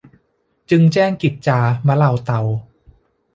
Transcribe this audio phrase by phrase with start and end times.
[0.69, 2.41] จึงแจ้งกิจจามะเลาเตา